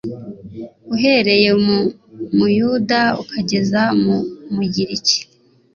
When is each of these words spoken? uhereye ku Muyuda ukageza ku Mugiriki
uhereye 0.93 1.49
ku 1.63 1.73
Muyuda 2.37 3.01
ukageza 3.21 3.81
ku 4.01 4.13
Mugiriki 4.55 5.17